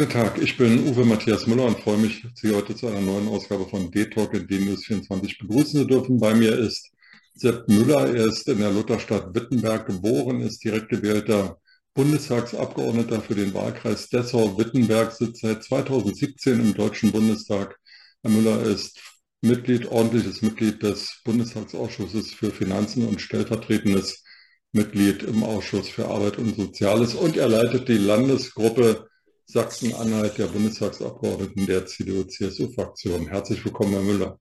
[0.00, 3.28] Guten Tag, ich bin Uwe Matthias Müller und freue mich, Sie heute zu einer neuen
[3.28, 6.18] Ausgabe von D-Talk in D-News24 begrüßen zu dürfen.
[6.18, 6.90] Bei mir ist
[7.34, 8.06] Sepp Müller.
[8.06, 11.58] Er ist in der Lutherstadt Wittenberg geboren, ist direkt gewählter
[11.92, 17.78] Bundestagsabgeordneter für den Wahlkreis Dessau-Wittenberg, sitzt seit 2017 im Deutschen Bundestag.
[18.22, 18.98] Herr Müller ist
[19.42, 24.24] Mitglied, ordentliches Mitglied des Bundestagsausschusses für Finanzen und stellvertretendes
[24.72, 29.09] Mitglied im Ausschuss für Arbeit und Soziales und er leitet die Landesgruppe
[29.50, 33.26] Sachsen-Anhalt der Bundestagsabgeordneten der CDU-CSU-Fraktion.
[33.26, 34.40] Herzlich willkommen, Herr Müller.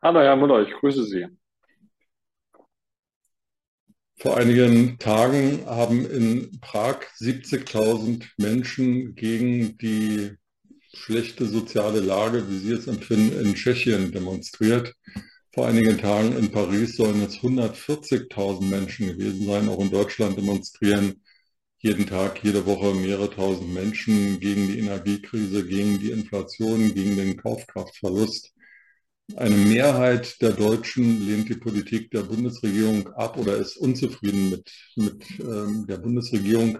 [0.00, 1.26] Hallo, Herr Müller, ich grüße Sie.
[4.16, 10.32] Vor einigen Tagen haben in Prag 70.000 Menschen gegen die
[10.94, 14.94] schlechte soziale Lage, wie Sie es empfinden, in Tschechien demonstriert.
[15.52, 19.68] Vor einigen Tagen in Paris sollen es 140.000 Menschen gewesen sein.
[19.68, 21.22] Auch in Deutschland demonstrieren
[21.84, 27.36] jeden Tag, jede Woche mehrere tausend Menschen gegen die Energiekrise, gegen die Inflation, gegen den
[27.36, 28.54] Kaufkraftverlust.
[29.36, 35.24] Eine Mehrheit der Deutschen lehnt die Politik der Bundesregierung ab oder ist unzufrieden mit, mit
[35.40, 36.78] ähm, der Bundesregierung.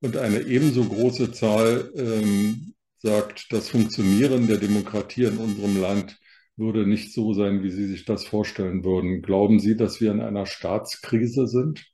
[0.00, 6.16] Und eine ebenso große Zahl ähm, sagt, das Funktionieren der Demokratie in unserem Land
[6.56, 9.20] würde nicht so sein, wie Sie sich das vorstellen würden.
[9.20, 11.84] Glauben Sie, dass wir in einer Staatskrise sind?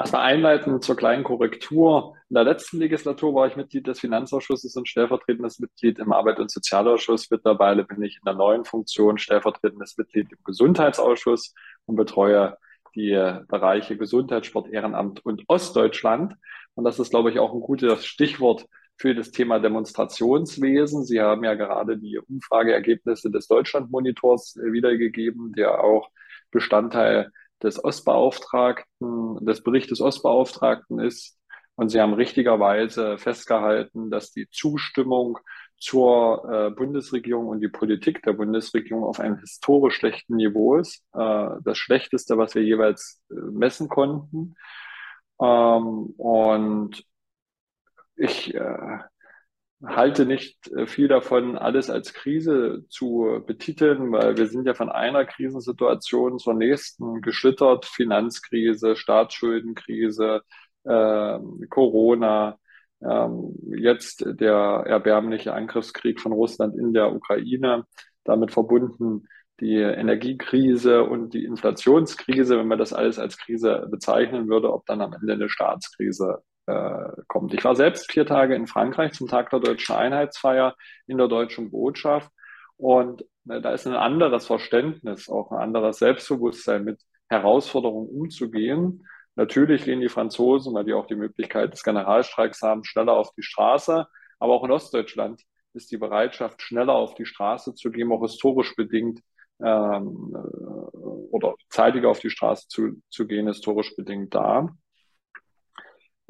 [0.00, 2.16] Erstmal einleitend zur kleinen Korrektur.
[2.30, 6.50] In der letzten Legislatur war ich Mitglied des Finanzausschusses und stellvertretendes Mitglied im Arbeit- und
[6.50, 7.30] Sozialausschuss.
[7.30, 11.52] Mittlerweile bin ich in der neuen Funktion stellvertretendes Mitglied im Gesundheitsausschuss
[11.84, 12.56] und betreue
[12.94, 13.12] die
[13.46, 16.34] Bereiche Gesundheit, Sport, Ehrenamt und Ostdeutschland.
[16.72, 18.64] Und das ist, glaube ich, auch ein gutes Stichwort
[18.96, 21.04] für das Thema Demonstrationswesen.
[21.04, 26.08] Sie haben ja gerade die Umfrageergebnisse des Deutschlandmonitors äh, wiedergegeben, der auch
[26.50, 27.30] Bestandteil
[27.62, 31.38] des Ostbeauftragten, des Berichts des Ostbeauftragten ist.
[31.76, 35.38] Und Sie haben richtigerweise festgehalten, dass die Zustimmung
[35.78, 41.02] zur äh, Bundesregierung und die Politik der Bundesregierung auf einem historisch schlechten Niveau ist.
[41.14, 44.56] Äh, das Schlechteste, was wir jeweils äh, messen konnten.
[45.40, 47.02] Ähm, und
[48.16, 48.98] ich äh,
[49.84, 54.90] halte nicht äh, viel davon, alles als Krise zu betiteln, weil wir sind ja von
[54.90, 57.86] einer Krisensituation zur nächsten geschlittert.
[57.86, 60.42] Finanzkrise, Staatsschuldenkrise,
[60.84, 61.38] äh,
[61.70, 62.58] Corona,
[63.02, 67.86] ähm, jetzt der erbärmliche Angriffskrieg von Russland in der Ukraine,
[68.24, 69.26] damit verbunden
[69.60, 75.00] die Energiekrise und die Inflationskrise, wenn man das alles als Krise bezeichnen würde, ob dann
[75.02, 77.54] am Ende eine Staatskrise äh, kommt.
[77.54, 80.76] Ich war selbst vier Tage in Frankreich zum Tag der deutschen Einheitsfeier
[81.06, 82.30] in der deutschen Botschaft
[82.76, 89.06] und äh, da ist ein anderes Verständnis, auch ein anderes Selbstbewusstsein mit Herausforderungen umzugehen.
[89.36, 93.42] Natürlich gehen die Franzosen, weil die auch die Möglichkeit des Generalstreiks haben, schneller auf die
[93.42, 94.06] Straße.
[94.38, 95.42] Aber auch in Ostdeutschland
[95.74, 99.20] ist die Bereitschaft, schneller auf die Straße zu gehen, auch historisch bedingt
[99.62, 100.96] ähm, äh,
[101.30, 104.68] oder zeitiger auf die Straße zu, zu gehen, historisch bedingt da.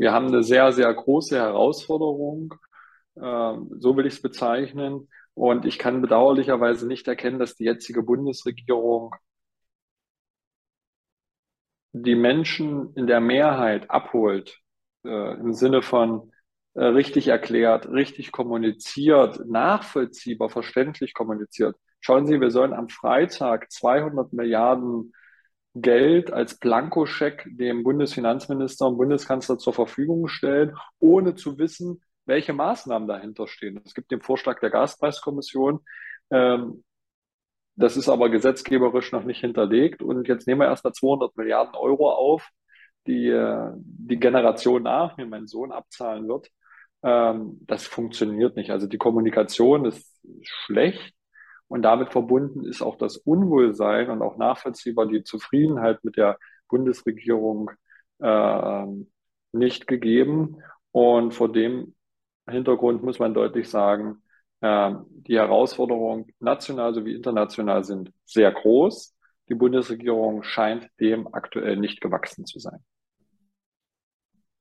[0.00, 2.54] Wir haben eine sehr, sehr große Herausforderung,
[3.22, 5.10] ähm, so will ich es bezeichnen.
[5.34, 9.14] Und ich kann bedauerlicherweise nicht erkennen, dass die jetzige Bundesregierung
[11.92, 14.58] die Menschen in der Mehrheit abholt,
[15.04, 16.32] äh, im Sinne von
[16.72, 21.76] äh, richtig erklärt, richtig kommuniziert, nachvollziehbar, verständlich kommuniziert.
[22.00, 25.12] Schauen Sie, wir sollen am Freitag 200 Milliarden
[25.74, 33.06] Geld als Blankoscheck dem Bundesfinanzminister und Bundeskanzler zur Verfügung stellen, ohne zu wissen, welche Maßnahmen
[33.06, 33.80] dahinter stehen.
[33.84, 35.80] Es gibt den Vorschlag der Gaspreiskommission.
[36.30, 36.84] Ähm,
[37.76, 40.02] das ist aber gesetzgeberisch noch nicht hinterlegt.
[40.02, 42.48] Und jetzt nehmen wir erstmal 200 Milliarden Euro auf,
[43.06, 46.50] die äh, die Generation nach mir, mein Sohn, abzahlen wird.
[47.02, 48.70] Ähm, das funktioniert nicht.
[48.70, 51.14] Also die Kommunikation ist schlecht.
[51.70, 56.36] Und damit verbunden ist auch das Unwohlsein und auch nachvollziehbar die Zufriedenheit mit der
[56.68, 57.70] Bundesregierung
[58.18, 58.86] äh,
[59.52, 60.56] nicht gegeben.
[60.90, 61.94] Und vor dem
[62.48, 64.20] Hintergrund muss man deutlich sagen,
[64.62, 64.94] äh,
[65.28, 69.14] die Herausforderungen national sowie international sind sehr groß.
[69.48, 72.80] Die Bundesregierung scheint dem aktuell nicht gewachsen zu sein.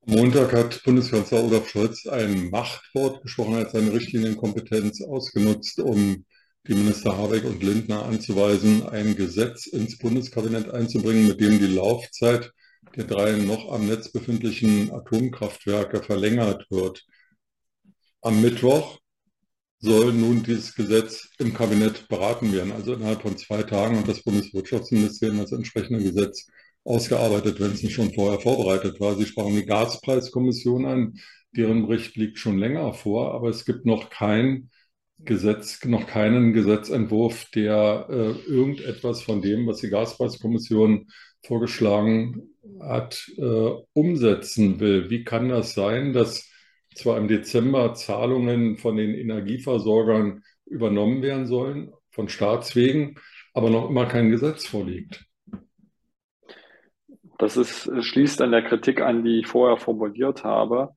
[0.06, 6.24] Montag hat Bundeskanzler Olaf Scholz ein Machtwort gesprochen, hat seine Richtlinienkompetenz ausgenutzt, um
[6.68, 12.52] die Minister Habeck und Lindner anzuweisen, ein Gesetz ins Bundeskabinett einzubringen, mit dem die Laufzeit
[12.96, 17.04] der drei noch am Netz befindlichen Atomkraftwerke verlängert wird.
[18.20, 18.98] Am Mittwoch
[19.78, 22.72] soll nun dieses Gesetz im Kabinett beraten werden.
[22.72, 26.46] Also innerhalb von zwei Tagen hat das Bundeswirtschaftsministerium das entsprechende Gesetz
[26.84, 29.16] ausgearbeitet, wenn es nicht schon vorher vorbereitet war.
[29.16, 31.14] Sie sprachen die Gaspreiskommission an,
[31.56, 34.70] deren Bericht liegt schon länger vor, aber es gibt noch kein
[35.24, 41.08] Gesetz, noch keinen Gesetzentwurf, der äh, irgendetwas von dem, was die Gaspreiskommission
[41.44, 42.50] vorgeschlagen
[42.80, 45.10] hat, äh, umsetzen will.
[45.10, 46.50] Wie kann das sein, dass
[46.94, 53.16] zwar im Dezember Zahlungen von den Energieversorgern übernommen werden sollen, von Staatswegen,
[53.54, 55.24] aber noch immer kein Gesetz vorliegt?
[57.38, 60.94] Das ist, schließt an der Kritik an, die ich vorher formuliert habe.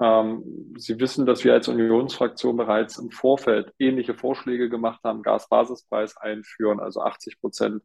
[0.00, 6.16] Ähm, Sie wissen, dass wir als Unionsfraktion bereits im Vorfeld ähnliche Vorschläge gemacht haben, Gasbasispreis
[6.16, 7.82] einführen, also 80 Prozent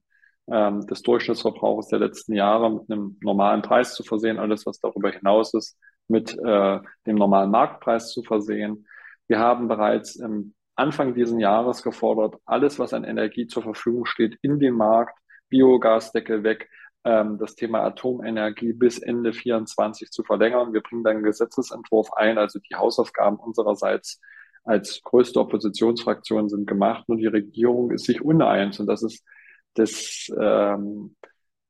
[0.47, 5.11] ähm, des Durchschnittsverbrauchs der letzten Jahre mit einem normalen Preis zu versehen, alles, was darüber
[5.11, 5.77] hinaus ist,
[6.07, 8.87] mit äh, dem normalen Marktpreis zu versehen.
[9.27, 14.37] Wir haben bereits im Anfang dieses Jahres gefordert, alles, was an Energie zur Verfügung steht,
[14.41, 15.17] in den Markt,
[15.49, 16.69] Biogasdeckel weg,
[17.01, 20.73] das Thema Atomenergie bis Ende 24 zu verlängern.
[20.73, 24.19] Wir bringen dann einen Gesetzesentwurf ein, also die Hausaufgaben unsererseits
[24.63, 28.79] als größte Oppositionsfraktion sind gemacht, nur die Regierung ist sich uneins.
[28.79, 29.25] Und das ist
[29.73, 31.15] das, ähm,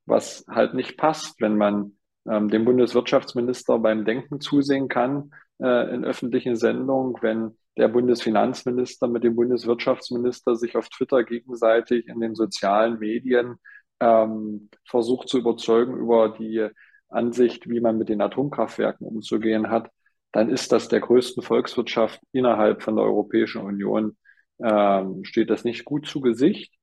[0.05, 1.93] was halt nicht passt, wenn man
[2.27, 5.31] ähm, dem Bundeswirtschaftsminister beim Denken zusehen kann
[5.61, 12.19] äh, in öffentlichen Sendungen, wenn der Bundesfinanzminister mit dem Bundeswirtschaftsminister sich auf Twitter gegenseitig in
[12.19, 13.59] den sozialen Medien
[13.99, 16.67] ähm, versucht zu überzeugen über die
[17.09, 19.89] Ansicht, wie man mit den Atomkraftwerken umzugehen hat,
[20.31, 24.17] dann ist das der größten Volkswirtschaft innerhalb von der Europäischen Union,
[24.59, 26.73] ähm, steht das nicht gut zu Gesicht.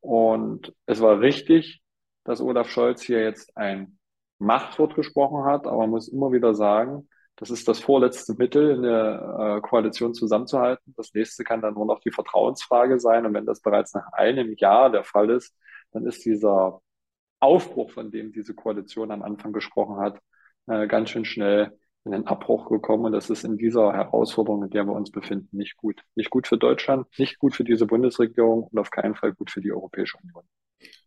[0.00, 1.82] Und es war richtig,
[2.24, 3.98] dass Olaf Scholz hier jetzt ein
[4.38, 8.82] Machtwort gesprochen hat, aber man muss immer wieder sagen, das ist das vorletzte Mittel, in
[8.82, 10.92] der äh, Koalition zusammenzuhalten.
[10.96, 13.24] Das nächste kann dann nur noch die Vertrauensfrage sein.
[13.24, 15.56] Und wenn das bereits nach einem Jahr der Fall ist,
[15.92, 16.80] dann ist dieser
[17.40, 20.20] Aufbruch, von dem diese Koalition am Anfang gesprochen hat,
[20.66, 21.72] äh, ganz schön schnell
[22.04, 23.06] in den Abbruch gekommen.
[23.06, 26.00] Und das ist in dieser Herausforderung, in der wir uns befinden, nicht gut.
[26.14, 29.60] Nicht gut für Deutschland, nicht gut für diese Bundesregierung und auf keinen Fall gut für
[29.60, 30.44] die Europäische Union.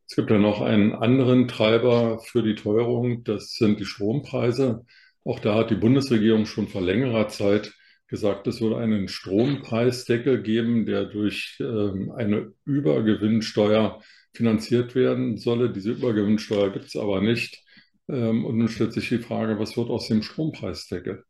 [0.08, 4.86] Es gibt ja noch einen anderen Treiber für die Teuerung, das sind die Strompreise.
[5.26, 7.74] Auch da hat die Bundesregierung schon vor längerer Zeit
[8.08, 14.02] gesagt, es würde einen Strompreisdeckel geben, der durch ähm, eine Übergewinnsteuer
[14.34, 15.72] finanziert werden solle.
[15.72, 17.64] Diese Übergewinnsteuer gibt es aber nicht.
[18.10, 21.24] Ähm, und nun stellt sich die Frage, was wird aus dem Strompreisdeckel?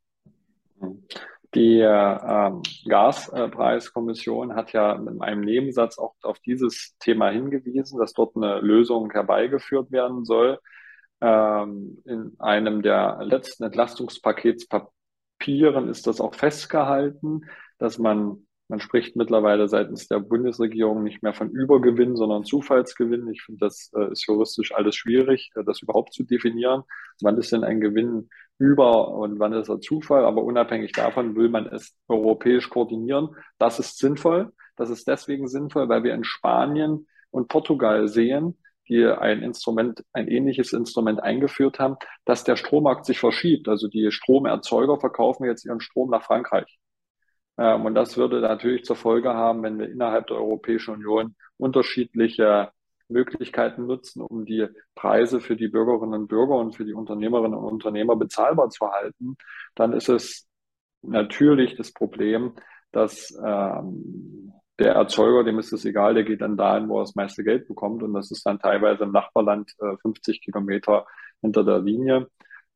[1.56, 2.52] Die äh,
[2.90, 9.12] Gaspreiskommission hat ja in einem Nebensatz auch auf dieses Thema hingewiesen, dass dort eine Lösung
[9.12, 10.60] herbeigeführt werden soll.
[11.22, 13.64] Ähm, in einem der letzten
[15.44, 17.45] Entlastungspaketspapieren ist das auch festgehalten,
[17.78, 23.28] dass man man spricht mittlerweile seitens der Bundesregierung nicht mehr von Übergewinn, sondern Zufallsgewinn.
[23.28, 26.84] Ich finde, das äh, ist juristisch alles schwierig, äh, das überhaupt zu definieren.
[27.22, 30.24] Wann ist denn ein Gewinn über und wann ist er Zufall?
[30.24, 33.36] Aber unabhängig davon will man es europäisch koordinieren.
[33.60, 34.51] Das ist sinnvoll.
[34.78, 38.57] Das ist deswegen sinnvoll, weil wir in Spanien und Portugal sehen,
[38.89, 41.95] die ein Instrument, ein ähnliches Instrument eingeführt haben,
[42.25, 43.68] dass der Strommarkt sich verschiebt.
[43.68, 46.79] Also die Stromerzeuger verkaufen jetzt ihren Strom nach Frankreich.
[47.58, 52.72] Ähm, und das würde natürlich zur Folge haben, wenn wir innerhalb der Europäischen Union unterschiedliche
[53.10, 57.65] Möglichkeiten nutzen, um die Preise für die Bürgerinnen und Bürger und für die Unternehmerinnen und
[57.65, 59.38] Unternehmer bezahlbar zu halten,
[59.75, 60.48] dann ist es
[61.01, 62.53] natürlich das Problem,
[62.91, 64.42] dass ähm,
[64.80, 67.68] der Erzeuger, dem ist es egal, der geht dann dahin, wo er das meiste Geld
[67.68, 68.01] bekommt.
[68.03, 71.06] Und das ist dann teilweise im Nachbarland äh, 50 Kilometer
[71.42, 72.27] hinter der Linie,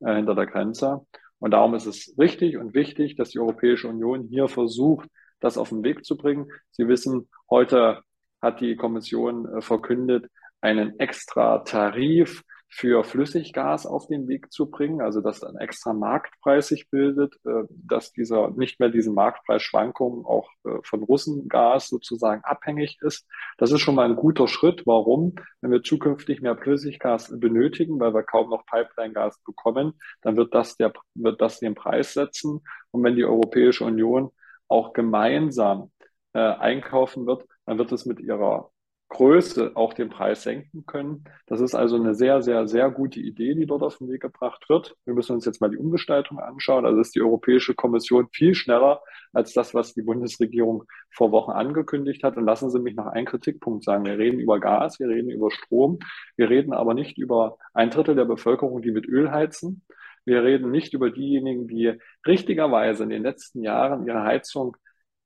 [0.01, 1.05] äh, hinter der Grenze.
[1.39, 5.69] Und darum ist es richtig und wichtig, dass die Europäische Union hier versucht, das auf
[5.69, 6.47] den Weg zu bringen.
[6.71, 8.01] Sie wissen, heute
[8.41, 10.29] hat die Kommission äh, verkündet,
[10.61, 16.67] einen extra Tarif für Flüssiggas auf den Weg zu bringen, also dass ein extra Marktpreis
[16.67, 22.97] sich bildet, äh, dass dieser nicht mehr diesen Marktpreisschwankungen auch äh, von Russengas sozusagen abhängig
[23.01, 23.25] ist.
[23.57, 24.85] Das ist schon mal ein guter Schritt.
[24.85, 25.35] Warum?
[25.61, 30.75] Wenn wir zukünftig mehr Flüssiggas benötigen, weil wir kaum noch Pipeline-Gas bekommen, dann wird das
[30.75, 32.61] der, wird das den Preis setzen.
[32.91, 34.31] Und wenn die Europäische Union
[34.67, 35.91] auch gemeinsam
[36.33, 38.71] äh, einkaufen wird, dann wird es mit ihrer
[39.09, 41.23] Größe auch den Preis senken können.
[41.45, 44.67] Das ist also eine sehr, sehr, sehr gute Idee, die dort auf den Weg gebracht
[44.67, 44.95] wird.
[45.05, 46.85] Wir müssen uns jetzt mal die Umgestaltung anschauen.
[46.85, 52.23] Also ist die Europäische Kommission viel schneller als das, was die Bundesregierung vor Wochen angekündigt
[52.23, 52.35] hat.
[52.35, 54.05] Und lassen Sie mich noch einen Kritikpunkt sagen.
[54.05, 55.99] Wir reden über Gas, wir reden über Strom,
[56.35, 59.83] wir reden aber nicht über ein Drittel der Bevölkerung, die mit Öl heizen.
[60.25, 61.93] Wir reden nicht über diejenigen, die
[62.25, 64.75] richtigerweise in den letzten Jahren ihre Heizung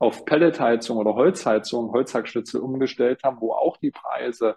[0.02, 4.56] auf Pelletheizung oder Holzheizung, Holzhackschnitzel umgestellt haben, wo auch die Preise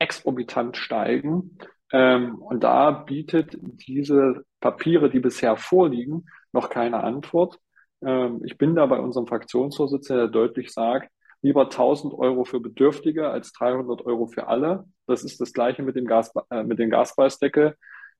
[0.00, 1.58] exorbitant steigen.
[1.92, 7.60] Ähm, und da bietet diese Papiere, die bisher vorliegen, noch keine Antwort.
[8.04, 11.08] Ähm, ich bin da bei unserem Fraktionsvorsitzenden, der deutlich sagt,
[11.40, 14.86] lieber 1000 Euro für Bedürftige als 300 Euro für alle.
[15.06, 17.76] Das ist das Gleiche mit dem Gas, äh, mit dem Gaspreisdeckel.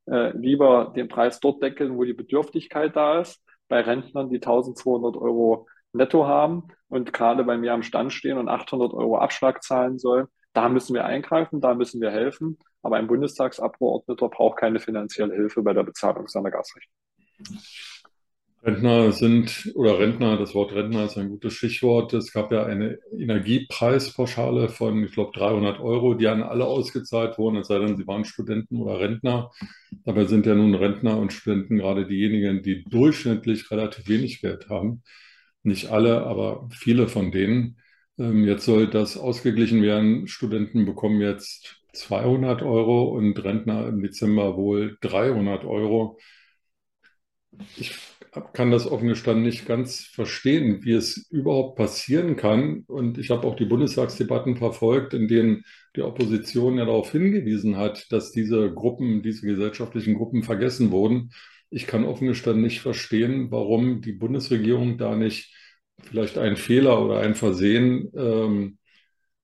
[0.06, 3.42] Äh, lieber den Preis dort deckeln, wo die Bedürftigkeit da ist.
[3.66, 8.48] Bei Rentnern, die 1200 Euro netto haben und gerade bei mir am Stand stehen und
[8.48, 12.58] 800 Euro Abschlag zahlen sollen, da müssen wir eingreifen, da müssen wir helfen.
[12.82, 16.94] Aber ein Bundestagsabgeordneter braucht keine finanzielle Hilfe bei der Bezahlung seiner Gasrechnung.
[18.62, 22.12] Rentner sind, oder Rentner, das Wort Rentner ist ein gutes Stichwort.
[22.12, 27.56] Es gab ja eine Energiepreispauschale von, ich glaube, 300 Euro, die an alle ausgezahlt wurden,
[27.56, 29.50] es sei denn, sie waren Studenten oder Rentner.
[30.04, 35.02] Dabei sind ja nun Rentner und Studenten gerade diejenigen, die durchschnittlich relativ wenig Geld haben.
[35.62, 37.78] Nicht alle, aber viele von denen.
[38.18, 40.26] Ähm, jetzt soll das ausgeglichen werden.
[40.28, 46.18] Studenten bekommen jetzt 200 Euro und Rentner im Dezember wohl 300 Euro.
[47.76, 47.92] Ich
[48.52, 52.84] kann das offen gestanden nicht ganz verstehen, wie es überhaupt passieren kann.
[52.86, 55.64] Und ich habe auch die Bundestagsdebatten verfolgt, in denen
[55.96, 61.32] die Opposition ja darauf hingewiesen hat, dass diese Gruppen, diese gesellschaftlichen Gruppen vergessen wurden.
[61.70, 65.54] Ich kann offen gestanden nicht verstehen, warum die Bundesregierung da nicht
[66.02, 68.78] vielleicht einen Fehler oder ein Versehen ähm,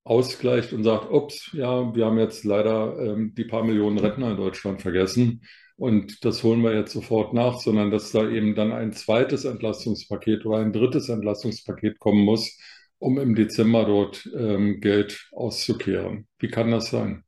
[0.05, 4.37] ausgleicht und sagt, ups, ja, wir haben jetzt leider ähm, die paar Millionen Rentner in
[4.37, 5.43] Deutschland vergessen
[5.77, 10.47] und das holen wir jetzt sofort nach, sondern dass da eben dann ein zweites Entlastungspaket
[10.47, 12.59] oder ein drittes Entlastungspaket kommen muss,
[12.99, 16.27] um im Dezember dort ähm, Geld auszukehren.
[16.39, 17.25] Wie kann das sein?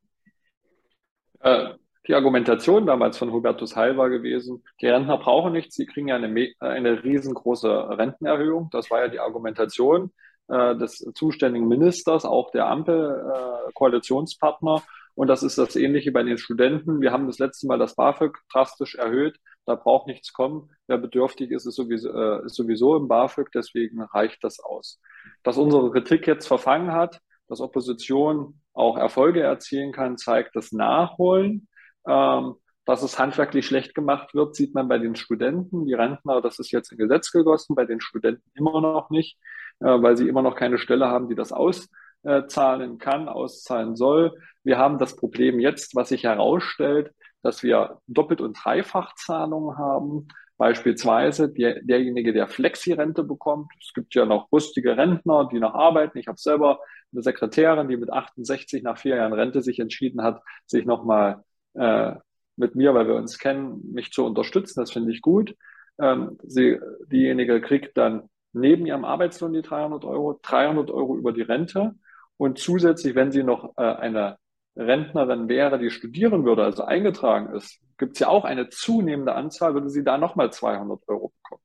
[1.41, 1.75] Äh,
[2.09, 6.17] die Argumentation damals von Hubertus Heil war gewesen, die Rentner brauchen nichts, sie kriegen ja
[6.17, 8.71] eine, eine riesengroße Rentenerhöhung.
[8.73, 10.11] Das war ja die Argumentation
[10.49, 14.77] äh, des zuständigen Ministers, auch der Ampel-Koalitionspartner.
[14.77, 14.81] Äh,
[15.15, 17.03] und das ist das Ähnliche bei den Studenten.
[17.03, 19.37] Wir haben das letzte Mal das BAföG drastisch erhöht.
[19.67, 20.71] Da braucht nichts kommen.
[20.87, 23.51] Wer bedürftig ist, ist sowieso, äh, ist sowieso im BAföG.
[23.53, 24.99] Deswegen reicht das aus.
[25.43, 31.69] Dass unsere Kritik jetzt verfangen hat, dass Opposition auch Erfolge erzielen kann, zeigt das Nachholen.
[32.09, 32.55] Ähm,
[32.89, 35.85] dass es handwerklich schlecht gemacht wird, sieht man bei den Studenten.
[35.85, 39.39] Die Rentner, das ist jetzt in Gesetz gegossen, bei den Studenten immer noch nicht,
[39.81, 41.91] äh, weil sie immer noch keine Stelle haben, die das aus
[42.23, 44.33] äh, zahlen kann, auszahlen soll.
[44.65, 47.13] Wir haben das Problem jetzt, was sich herausstellt,
[47.43, 50.29] dass wir Doppelt- und Dreifachzahlungen haben.
[50.57, 53.71] Beispielsweise der, derjenige, der Flexi-Rente bekommt.
[53.81, 56.19] Es gibt ja noch rüstige Rentner, die noch arbeiten.
[56.19, 56.81] Ich habe selber
[57.13, 61.45] eine Sekretärin, die mit 68 nach vier Jahren Rente sich entschieden hat, sich nochmal
[61.75, 62.15] äh,
[62.57, 64.81] mit mir, weil wir uns kennen, mich zu unterstützen.
[64.81, 65.55] Das finde ich gut.
[66.01, 71.43] Ähm, sie, diejenige kriegt dann neben ihrem Arbeitslohn die 300 Euro, 300 Euro über die
[71.43, 71.95] Rente
[72.37, 74.39] und zusätzlich, wenn sie noch äh, eine
[74.77, 79.75] Rentnerin wäre, die studieren würde, also eingetragen ist, gibt es ja auch eine zunehmende Anzahl,
[79.75, 81.63] würde sie da nochmal 200 Euro bekommen.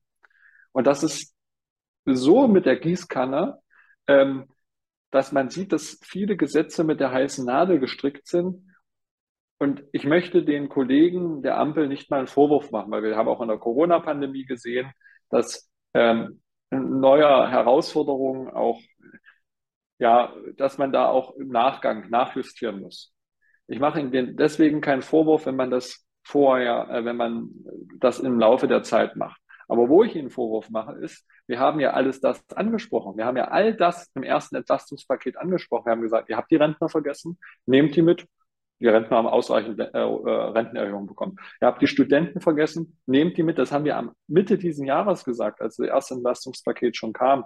[0.71, 1.35] Und das ist
[2.05, 3.59] so mit der Gießkanne,
[4.07, 4.49] ähm,
[5.11, 8.72] dass man sieht, dass viele Gesetze mit der heißen Nadel gestrickt sind.
[9.63, 13.29] Und ich möchte den Kollegen der Ampel nicht mal einen Vorwurf machen, weil wir haben
[13.29, 14.91] auch in der Corona-Pandemie gesehen,
[15.29, 18.81] dass ähm, neue Herausforderungen auch
[19.99, 23.13] ja, dass man da auch im Nachgang nachjustieren muss.
[23.67, 27.49] Ich mache Ihnen deswegen keinen Vorwurf, wenn man das vorher, äh, wenn man
[27.99, 29.39] das im Laufe der Zeit macht.
[29.69, 33.15] Aber wo ich Ihnen Vorwurf mache, ist, wir haben ja alles das angesprochen.
[33.15, 35.85] Wir haben ja all das im ersten Entlastungspaket angesprochen.
[35.85, 38.27] Wir haben gesagt, ihr habt die Rentner vergessen, nehmt die mit.
[38.83, 41.37] Die Rentner haben ausreichend äh, äh, Rentenerhöhungen bekommen.
[41.61, 43.57] Ihr habt die Studenten vergessen, nehmt die mit.
[43.57, 47.45] Das haben wir am Mitte dieses Jahres gesagt, als das erste Entlastungspaket schon kam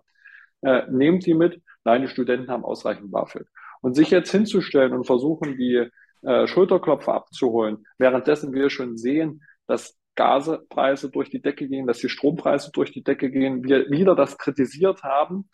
[0.61, 1.61] äh, nehmt die mit.
[1.83, 3.47] Nein, die Studenten haben ausreichend BAföG.
[3.81, 5.89] Und sich jetzt hinzustellen und versuchen, die
[6.23, 12.09] äh, Schulterklopfer abzuholen, währenddessen wir schon sehen, dass Gaspreise durch die Decke gehen, dass die
[12.09, 15.47] Strompreise durch die Decke gehen, wir wieder das kritisiert haben,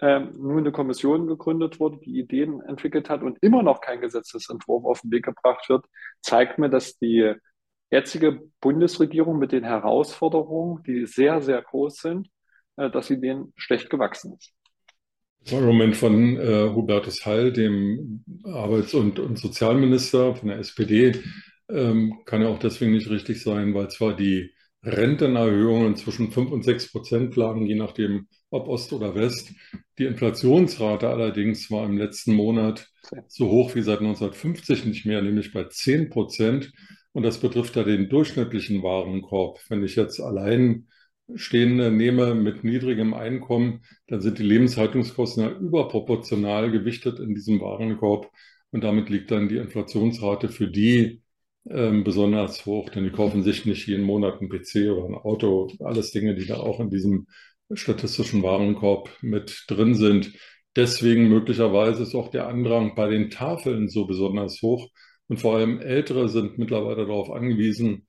[0.00, 4.84] ähm, nun eine Kommission gegründet wurde, die Ideen entwickelt hat und immer noch kein Gesetzesentwurf
[4.84, 5.86] auf den Weg gebracht wird,
[6.20, 7.34] zeigt mir, dass die
[7.90, 12.28] jetzige Bundesregierung mit den Herausforderungen, die sehr, sehr groß sind,
[12.76, 14.52] äh, dass sie denen schlecht gewachsen ist.
[15.40, 21.12] Das Argument von äh, Hubertus Heil, dem Arbeits- und, und, Sozialminister von der SPD,
[21.70, 24.52] ähm, kann ja auch deswegen nicht richtig sein, weil zwar die
[24.82, 29.52] Rentenerhöhungen zwischen 5 und 6 Prozent lagen, je nachdem, ob Ost oder West.
[29.98, 32.88] Die Inflationsrate allerdings war im letzten Monat
[33.26, 36.72] so hoch wie seit 1950 nicht mehr, nämlich bei 10 Prozent.
[37.12, 39.60] Und das betrifft ja den durchschnittlichen Warenkorb.
[39.68, 40.88] Wenn ich jetzt allein
[41.34, 48.30] Stehende nehme mit niedrigem Einkommen, dann sind die Lebenshaltungskosten ja überproportional gewichtet in diesem Warenkorb.
[48.70, 51.22] Und damit liegt dann die Inflationsrate für die
[51.68, 55.70] ähm, besonders hoch, denn die kaufen sich nicht jeden Monat ein PC oder ein Auto.
[55.80, 57.26] Alles Dinge, die da auch in diesem
[57.74, 60.32] statistischen Warenkorb mit drin sind.
[60.76, 64.88] Deswegen möglicherweise ist auch der Andrang bei den Tafeln so besonders hoch.
[65.28, 68.06] Und vor allem Ältere sind mittlerweile darauf angewiesen,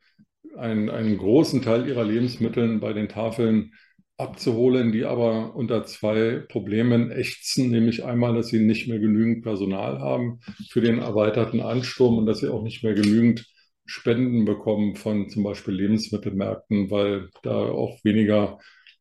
[0.57, 3.73] einen, einen großen Teil ihrer Lebensmittel bei den Tafeln
[4.17, 9.99] abzuholen, die aber unter zwei Problemen ächzen, nämlich einmal, dass sie nicht mehr genügend Personal
[9.99, 13.45] haben für den erweiterten Ansturm und dass sie auch nicht mehr genügend
[13.85, 18.59] Spenden bekommen von zum Beispiel Lebensmittelmärkten, weil da auch weniger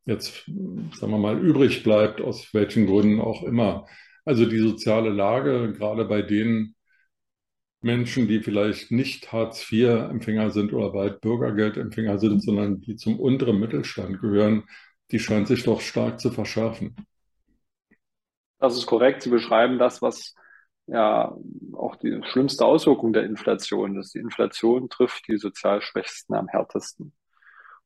[0.09, 3.87] jetzt, sagen wir mal, übrig bleibt, aus welchen Gründen auch immer.
[4.25, 6.75] Also die soziale Lage, gerade bei den
[7.81, 14.21] Menschen, die vielleicht nicht Hartz-IV-Empfänger sind oder bald Bürgergeldempfänger sind, sondern die zum unteren Mittelstand
[14.21, 14.65] gehören,
[15.11, 16.97] die scheint sich doch stark zu verschärfen.
[18.59, 19.23] Das ist korrekt.
[19.23, 20.35] Sie beschreiben das, was
[20.87, 21.37] ja
[21.75, 24.15] auch die schlimmste Auswirkung der Inflation ist.
[24.15, 27.13] Die Inflation trifft die sozial Schwächsten am härtesten.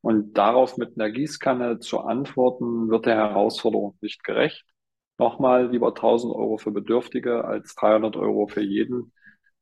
[0.03, 4.65] Und darauf mit einer Gießkanne zu antworten, wird der Herausforderung nicht gerecht.
[5.19, 9.13] Nochmal lieber 1000 Euro für Bedürftige als 300 Euro für jeden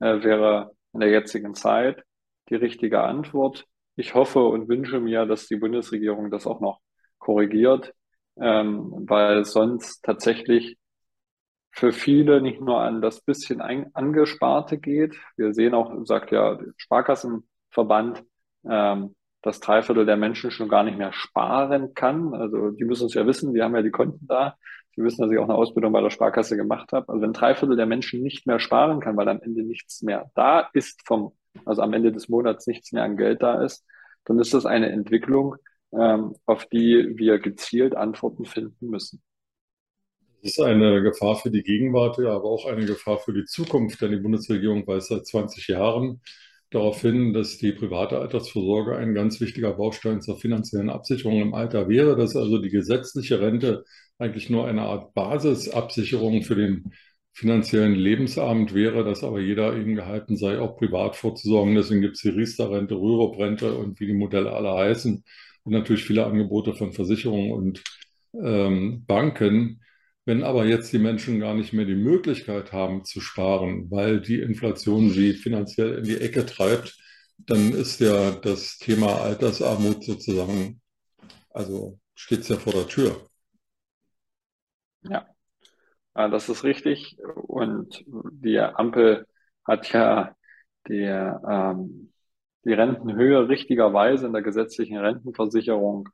[0.01, 2.03] äh, wäre in der jetzigen Zeit
[2.49, 3.67] die richtige Antwort.
[3.97, 6.81] Ich hoffe und wünsche mir, dass die Bundesregierung das auch noch
[7.19, 7.95] korrigiert,
[8.41, 10.79] ähm, weil sonst tatsächlich
[11.73, 15.17] für viele nicht nur an das bisschen ein, angesparte geht.
[15.37, 18.25] Wir sehen auch, sagt ja Sparkassenverband,
[18.69, 22.35] ähm, dass drei Viertel der Menschen schon gar nicht mehr sparen kann.
[22.35, 24.57] Also die müssen es ja wissen, die haben ja die Konten da.
[24.95, 27.09] Sie wissen, dass ich auch eine Ausbildung bei der Sparkasse gemacht habe.
[27.09, 30.31] Also wenn drei Viertel der Menschen nicht mehr sparen kann, weil am Ende nichts mehr
[30.35, 31.33] da ist vom,
[31.65, 33.87] also am Ende des Monats nichts mehr an Geld da ist,
[34.25, 35.57] dann ist das eine Entwicklung,
[35.93, 39.23] ähm, auf die wir gezielt Antworten finden müssen.
[40.43, 44.11] Das ist eine Gefahr für die Gegenwart, aber auch eine Gefahr für die Zukunft, denn
[44.11, 46.21] die Bundesregierung weist seit 20 Jahren
[46.71, 51.89] darauf hin, dass die private Altersvorsorge ein ganz wichtiger Baustein zur finanziellen Absicherung im Alter
[51.89, 53.85] wäre, dass also die gesetzliche Rente
[54.19, 56.93] eigentlich nur eine Art Basisabsicherung für den
[57.33, 61.75] finanziellen Lebensabend wäre, dass aber jeder eben gehalten sei, auch privat vorzusorgen.
[61.75, 65.25] Deswegen gibt es die Riester-Rente, Rürup-Rente und wie die Modelle alle heißen
[65.65, 67.83] und natürlich viele Angebote von Versicherungen und
[68.35, 69.81] ähm, Banken.
[70.31, 74.39] Wenn aber jetzt die Menschen gar nicht mehr die Möglichkeit haben zu sparen, weil die
[74.41, 76.97] Inflation sie finanziell in die Ecke treibt,
[77.37, 80.81] dann ist ja das Thema Altersarmut sozusagen,
[81.53, 83.27] also steht es ja vor der Tür.
[85.03, 85.27] Ja,
[86.15, 87.19] das ist richtig.
[87.35, 89.27] Und die Ampel
[89.67, 90.37] hat ja
[90.87, 92.13] die, ähm,
[92.65, 96.09] die Rentenhöhe richtigerweise in der gesetzlichen Rentenversicherung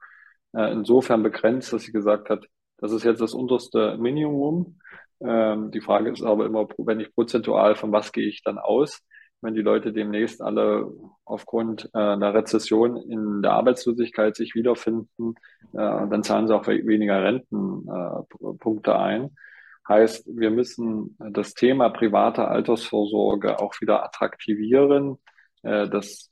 [0.55, 2.47] äh, insofern begrenzt, dass sie gesagt hat,
[2.79, 4.79] das ist jetzt das unterste Minimum.
[5.21, 9.03] Ähm, die Frage ist aber immer, wenn ich prozentual, von was gehe ich dann aus?
[9.41, 10.91] Wenn die Leute demnächst alle
[11.25, 15.35] aufgrund äh, einer Rezession in der Arbeitslosigkeit sich wiederfinden,
[15.73, 19.37] äh, dann zahlen sie auch weniger Rentenpunkte äh, ein.
[19.89, 25.19] Heißt, wir müssen das Thema private Altersvorsorge auch wieder attraktivieren.
[25.63, 26.31] Äh, das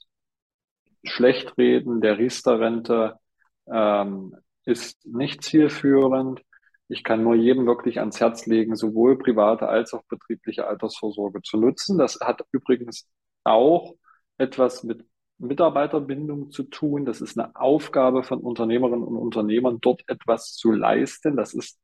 [1.05, 3.19] Schlechtreden der Riester-Rente
[3.67, 6.43] ähm, ist nicht zielführend.
[6.89, 11.59] Ich kann nur jedem wirklich ans Herz legen, sowohl private als auch betriebliche Altersvorsorge zu
[11.59, 11.99] nutzen.
[11.99, 13.09] Das hat übrigens
[13.45, 13.95] auch
[14.39, 15.05] etwas mit
[15.39, 17.05] Mitarbeiterbindung zu tun.
[17.05, 21.37] Das ist eine Aufgabe von Unternehmerinnen und Unternehmern, dort etwas zu leisten.
[21.37, 21.81] Das ist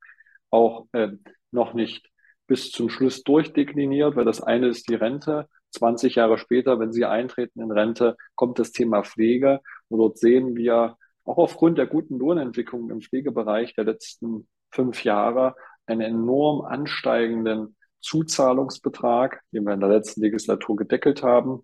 [0.50, 1.08] auch äh,
[1.50, 2.10] noch nicht
[2.46, 5.48] bis zum Schluss durchdekliniert, weil das eine ist die Rente.
[5.72, 9.60] 20 Jahre später, wenn Sie eintreten in Rente, kommt das Thema Pflege.
[9.88, 15.54] Und dort sehen wir auch aufgrund der guten Lohnentwicklung im Pflegebereich der letzten fünf Jahre
[15.86, 21.62] einen enorm ansteigenden Zuzahlungsbetrag, den wir in der letzten Legislatur gedeckelt haben,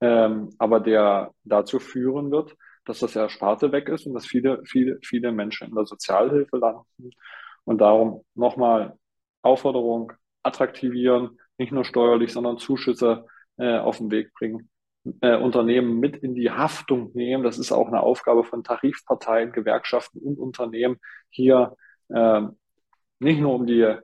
[0.00, 4.98] ähm, aber der dazu führen wird, dass das Ersparte weg ist und dass viele, viele,
[5.02, 7.10] viele Menschen in der Sozialhilfe landen.
[7.64, 8.98] Und darum nochmal
[9.42, 10.12] Aufforderung,
[10.42, 14.68] attraktivieren, nicht nur steuerlich, sondern Zuschüsse äh, auf den Weg bringen
[15.20, 17.44] äh, Unternehmen mit in die Haftung nehmen.
[17.44, 20.98] Das ist auch eine Aufgabe von Tarifparteien, Gewerkschaften und Unternehmen,
[21.30, 21.76] hier
[22.08, 22.42] äh,
[23.18, 23.96] nicht nur um die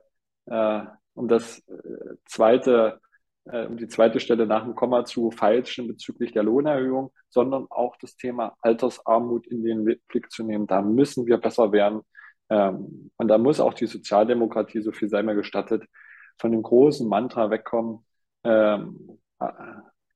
[0.45, 0.81] äh,
[1.13, 2.99] um das äh, zweite
[3.45, 7.95] äh, um die zweite Stelle nach dem Komma zu feilschen bezüglich der Lohnerhöhung, sondern auch
[7.97, 10.67] das Thema Altersarmut in den Blick zu nehmen.
[10.67, 12.01] Da müssen wir besser werden.
[12.49, 15.83] Ähm, und da muss auch die Sozialdemokratie, so viel sei mir gestattet,
[16.37, 18.05] von dem großen Mantra wegkommen,
[18.43, 19.19] ähm,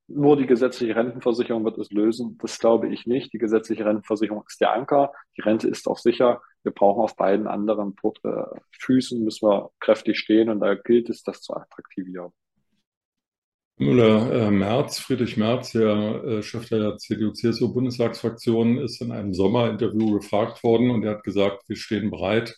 [0.08, 2.38] nur die gesetzliche Rentenversicherung wird es lösen.
[2.40, 3.32] Das glaube ich nicht.
[3.32, 5.12] Die gesetzliche Rentenversicherung ist der Anker.
[5.36, 6.40] Die Rente ist auch sicher.
[6.62, 8.30] Wir brauchen auf beiden anderen äh,
[8.78, 12.32] Füßen, müssen wir kräftig stehen und da gilt es, das zu attraktivieren.
[13.78, 20.62] Müller, äh, Merz, Friedrich Merz, der äh, Chef der CDU-CSU-Bundestagsfraktion, ist in einem Sommerinterview gefragt
[20.64, 22.56] worden und er hat gesagt, wir stehen bereit.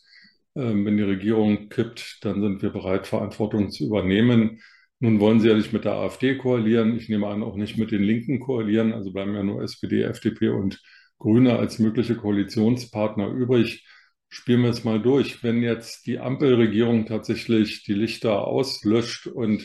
[0.55, 4.61] Ähm, wenn die Regierung kippt, dann sind wir bereit, Verantwortung zu übernehmen.
[5.01, 6.97] Nun wollen sie ja nicht mit der AfD koalieren.
[6.97, 8.93] Ich nehme an, auch nicht mit den Linken koalieren.
[8.93, 10.83] Also bleiben ja nur SPD, FDP und
[11.19, 13.87] Grüne als mögliche Koalitionspartner übrig.
[14.29, 15.43] Spielen wir es mal durch.
[15.43, 19.65] Wenn jetzt die Ampelregierung tatsächlich die Lichter auslöscht und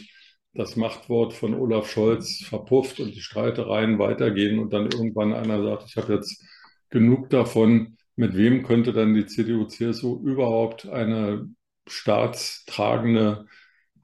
[0.53, 5.85] das Machtwort von Olaf Scholz verpufft und die Streitereien weitergehen und dann irgendwann einer sagt,
[5.89, 6.43] ich habe jetzt
[6.89, 11.49] genug davon, mit wem könnte dann die CDU-CSU überhaupt eine
[11.87, 13.47] staatstragende,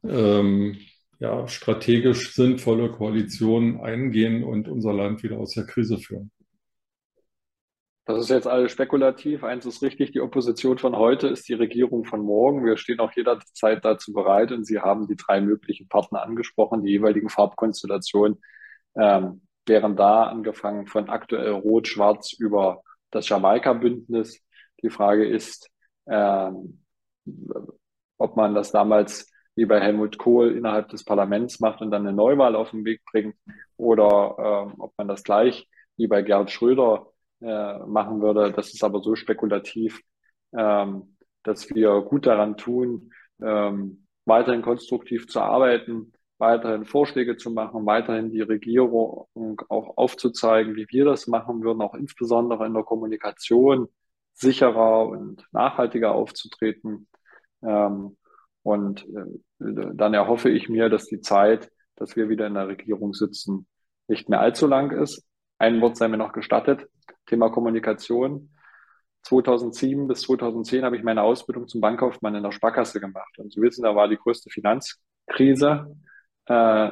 [0.03, 0.77] ähm,
[1.19, 6.31] ja, strategisch sinnvolle Koalition eingehen und unser Land wieder aus der Krise führen?
[8.05, 9.43] Das ist jetzt alles spekulativ.
[9.43, 12.65] Eins ist richtig, die Opposition von heute ist die Regierung von morgen.
[12.65, 16.89] Wir stehen auch jederzeit dazu bereit und Sie haben die drei möglichen Partner angesprochen, die
[16.89, 18.41] jeweiligen Farbkonstellationen
[18.95, 24.41] ähm, wären da angefangen von aktuell Rot-Schwarz über das Jamaika-Bündnis.
[24.81, 25.69] Die Frage ist,
[26.07, 26.83] ähm,
[28.17, 32.15] ob man das damals wie bei Helmut Kohl innerhalb des Parlaments macht und dann eine
[32.15, 33.35] Neuwahl auf den Weg bringt
[33.75, 35.67] oder ähm, ob man das gleich
[35.97, 38.53] wie bei Gerhard Schröder äh, machen würde.
[38.53, 40.01] Das ist aber so spekulativ,
[40.57, 47.85] ähm, dass wir gut daran tun, ähm, weiterhin konstruktiv zu arbeiten, weiterhin Vorschläge zu machen,
[47.85, 49.27] weiterhin die Regierung
[49.67, 53.89] auch aufzuzeigen, wie wir das machen würden, auch insbesondere in der Kommunikation
[54.35, 57.09] sicherer und nachhaltiger aufzutreten.
[57.61, 58.15] Ähm,
[58.69, 63.13] und äh, dann erhoffe ich mir, dass die Zeit, dass wir wieder in der Regierung
[63.13, 63.65] sitzen,
[64.07, 65.25] nicht mehr allzu lang ist.
[65.57, 66.87] Ein Wort sei mir noch gestattet.
[67.25, 68.51] Thema Kommunikation.
[69.23, 73.39] 2007 bis 2010 habe ich meine Ausbildung zum Bankkaufmann in der Sparkasse gemacht.
[73.39, 75.95] Und Sie wissen, da war die größte Finanzkrise
[76.45, 76.91] äh,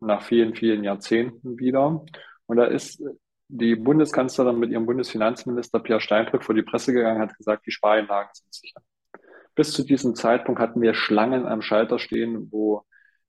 [0.00, 2.04] nach vielen, vielen Jahrzehnten wieder.
[2.46, 3.02] Und da ist
[3.48, 8.30] die Bundeskanzlerin mit ihrem Bundesfinanzminister Pierre Steinbrück vor die Presse gegangen, hat gesagt, die Spareinlagen
[8.34, 8.82] sind sicher.
[9.58, 12.84] Bis zu diesem Zeitpunkt hatten wir Schlangen am Schalter stehen, wo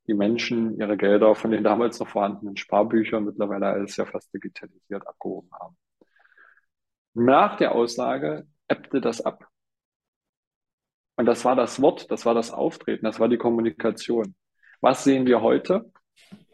[0.06, 5.08] die Menschen ihre Gelder von den damals noch vorhandenen Sparbüchern mittlerweile alles ja fast digitalisiert
[5.08, 5.76] abgehoben haben.
[7.16, 9.48] Nach der Aussage ebbte das ab.
[11.16, 14.36] Und das war das Wort, das war das Auftreten, das war die Kommunikation.
[14.82, 15.92] Was sehen wir heute?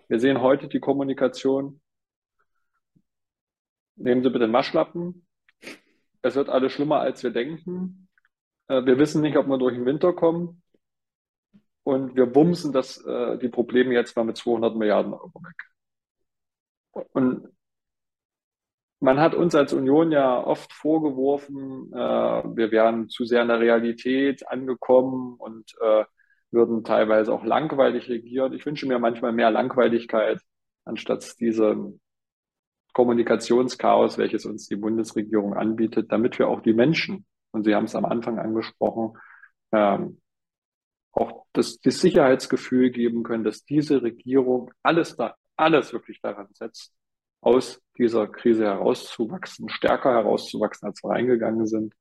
[0.08, 1.82] Wir sehen heute die Kommunikation.
[3.98, 5.28] Nehmen Sie bitte den Maschlappen.
[6.22, 8.05] Es wird alles schlimmer, als wir denken.
[8.68, 10.62] Äh, wir wissen nicht, ob wir durch den Winter kommen.
[11.84, 17.06] Und wir bumsen das, äh, die Probleme jetzt mal mit 200 Milliarden Euro weg.
[17.14, 17.48] Und
[19.00, 23.60] man hat uns als Union ja oft vorgeworfen, äh, wir wären zu sehr in der
[23.60, 25.76] Realität angekommen und
[26.52, 28.54] würden teilweise auch langweilig regiert.
[28.54, 30.40] Ich wünsche mir manchmal mehr Langweiligkeit,
[30.86, 32.00] anstatt diesem
[32.94, 37.26] Kommunikationschaos, welches uns die Bundesregierung anbietet, damit wir auch die Menschen,
[37.56, 39.18] und Sie haben es am Anfang angesprochen,
[39.72, 40.22] ähm,
[41.14, 46.94] auch das, das Sicherheitsgefühl geben können, dass diese Regierung alles da, alles wirklich daran setzt,
[47.40, 51.94] aus dieser Krise herauszuwachsen, stärker herauszuwachsen, als wir reingegangen sind.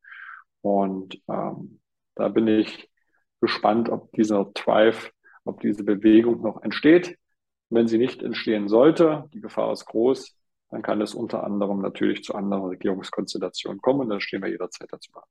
[0.60, 1.80] Und ähm,
[2.16, 2.90] da bin ich
[3.40, 5.12] gespannt, ob dieser Drive,
[5.44, 7.16] ob diese Bewegung noch entsteht.
[7.70, 10.36] Wenn sie nicht entstehen sollte, die Gefahr ist groß,
[10.74, 14.88] dann kann es unter anderem natürlich zu anderen Regierungskonstellationen kommen und dann stehen wir jederzeit
[14.90, 15.28] dazu bereit.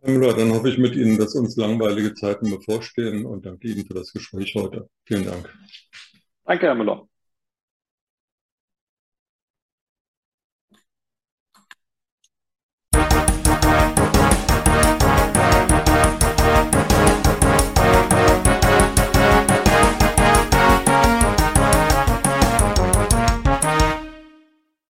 [0.00, 3.86] Herr Müller, dann hoffe ich mit Ihnen, dass uns langweilige Zeiten bevorstehen und danke Ihnen
[3.86, 4.90] für das Gespräch heute.
[5.04, 5.56] Vielen Dank.
[6.44, 7.07] Danke, Herr Müller.